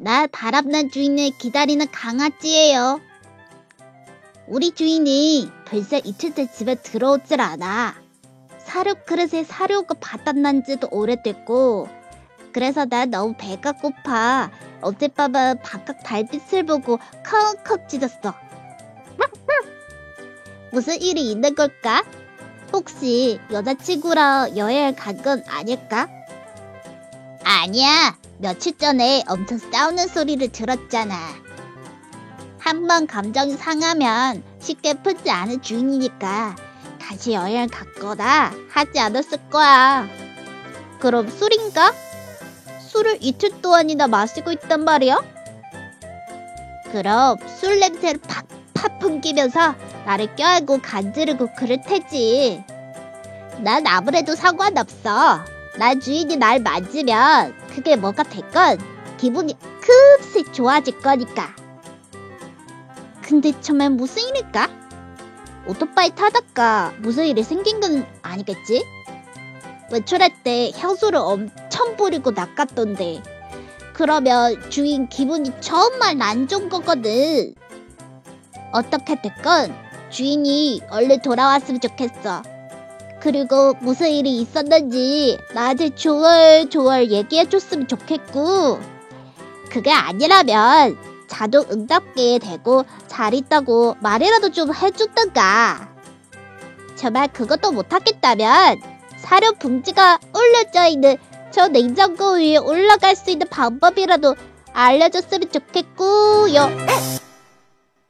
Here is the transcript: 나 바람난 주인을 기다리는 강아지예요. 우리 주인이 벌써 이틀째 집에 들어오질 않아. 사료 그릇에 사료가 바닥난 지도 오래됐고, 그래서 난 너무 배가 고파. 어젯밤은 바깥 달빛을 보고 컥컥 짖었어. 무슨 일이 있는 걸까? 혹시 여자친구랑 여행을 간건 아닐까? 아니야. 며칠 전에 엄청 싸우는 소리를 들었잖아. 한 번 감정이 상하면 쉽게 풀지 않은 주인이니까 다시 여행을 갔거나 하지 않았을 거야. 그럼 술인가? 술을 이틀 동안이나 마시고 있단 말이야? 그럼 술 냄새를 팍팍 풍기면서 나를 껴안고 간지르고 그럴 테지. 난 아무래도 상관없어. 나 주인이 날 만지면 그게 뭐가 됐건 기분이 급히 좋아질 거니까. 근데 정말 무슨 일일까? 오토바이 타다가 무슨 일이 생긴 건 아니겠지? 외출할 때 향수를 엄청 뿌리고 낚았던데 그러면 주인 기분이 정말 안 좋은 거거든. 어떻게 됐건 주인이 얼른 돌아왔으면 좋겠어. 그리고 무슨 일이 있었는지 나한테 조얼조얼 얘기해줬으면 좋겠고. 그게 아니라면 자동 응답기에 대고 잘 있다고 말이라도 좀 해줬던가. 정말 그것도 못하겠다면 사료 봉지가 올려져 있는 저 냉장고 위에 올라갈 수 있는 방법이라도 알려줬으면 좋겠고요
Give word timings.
나 0.00 0.28
바람난 0.28 0.90
주인을 0.90 1.30
기다리는 1.38 1.84
강아지예요. 1.90 3.00
우리 4.46 4.70
주인이 4.70 5.50
벌써 5.64 5.98
이틀째 5.98 6.52
집에 6.52 6.76
들어오질 6.76 7.40
않아. 7.40 7.96
사료 8.60 8.94
그릇에 8.94 9.42
사료가 9.42 9.96
바닥난 10.00 10.62
지도 10.62 10.86
오래됐고, 10.92 11.88
그래서 12.52 12.84
난 12.84 13.10
너무 13.10 13.34
배가 13.36 13.72
고파. 13.72 14.52
어젯밤은 14.82 15.62
바깥 15.62 16.04
달빛을 16.04 16.64
보고 16.64 17.00
컥컥 17.24 17.88
짖었어. 17.88 18.34
무슨 20.70 21.02
일이 21.02 21.28
있는 21.28 21.56
걸까? 21.56 22.04
혹시 22.72 23.40
여자친구랑 23.50 24.56
여행을 24.56 24.94
간건 24.94 25.42
아닐까? 25.48 26.08
아니야. 27.48 28.14
며칠 28.38 28.76
전에 28.76 29.24
엄청 29.26 29.56
싸우는 29.56 30.08
소리를 30.08 30.46
들었잖아. 30.52 31.16
한 32.58 32.86
번 32.86 33.06
감정이 33.06 33.56
상하면 33.56 34.42
쉽게 34.60 34.92
풀지 34.94 35.30
않은 35.30 35.62
주인이니까 35.62 36.54
다시 37.00 37.32
여행을 37.32 37.68
갔거나 37.68 38.52
하지 38.70 39.00
않았을 39.00 39.48
거야. 39.48 40.06
그럼 41.00 41.30
술인가? 41.30 41.94
술을 42.86 43.16
이틀 43.22 43.62
동안이나 43.62 44.06
마시고 44.08 44.52
있단 44.52 44.84
말이야? 44.84 45.18
그럼 46.92 47.38
술 47.58 47.80
냄새를 47.80 48.20
팍팍 48.74 48.98
풍기면서 48.98 49.74
나를 50.04 50.36
껴안고 50.36 50.80
간지르고 50.82 51.54
그럴 51.56 51.80
테지. 51.80 52.62
난 53.60 53.86
아무래도 53.86 54.34
상관없어. 54.34 55.42
나 55.76 55.94
주인이 55.94 56.36
날 56.36 56.60
만지면 56.60 57.54
그게 57.68 57.96
뭐가 57.96 58.22
됐건 58.22 58.78
기분이 59.18 59.56
급히 59.80 60.44
좋아질 60.52 61.00
거니까. 61.00 61.54
근데 63.22 63.52
정말 63.60 63.90
무슨 63.90 64.22
일일까? 64.28 64.68
오토바이 65.66 66.14
타다가 66.14 66.94
무슨 66.98 67.26
일이 67.26 67.42
생긴 67.42 67.80
건 67.80 68.06
아니겠지? 68.22 68.84
외출할 69.92 70.42
때 70.42 70.70
향수를 70.76 71.18
엄청 71.18 71.96
뿌리고 71.96 72.30
낚았던데 72.30 73.22
그러면 73.92 74.70
주인 74.70 75.08
기분이 75.08 75.52
정말 75.60 76.20
안 76.22 76.46
좋은 76.46 76.68
거거든. 76.68 77.54
어떻게 78.72 79.20
됐건 79.20 79.74
주인이 80.10 80.82
얼른 80.88 81.20
돌아왔으면 81.20 81.80
좋겠어. 81.80 82.42
그리고 83.20 83.74
무슨 83.80 84.10
일이 84.10 84.38
있었는지 84.38 85.38
나한테 85.52 85.90
조얼조얼 85.90 87.10
얘기해줬으면 87.10 87.88
좋겠고. 87.88 88.80
그게 89.70 89.92
아니라면 89.92 90.96
자동 91.26 91.64
응답기에 91.70 92.38
대고 92.38 92.84
잘 93.06 93.34
있다고 93.34 93.96
말이라도 94.00 94.50
좀 94.50 94.74
해줬던가. 94.74 95.88
정말 96.96 97.28
그것도 97.28 97.72
못하겠다면 97.72 98.80
사료 99.18 99.52
봉지가 99.52 100.18
올려져 100.34 100.86
있는 100.86 101.16
저 101.50 101.68
냉장고 101.68 102.34
위에 102.34 102.56
올라갈 102.56 103.16
수 103.16 103.30
있는 103.30 103.46
방법이라도 103.48 104.34
알려줬으면 104.72 105.50
좋겠고요 105.50 106.70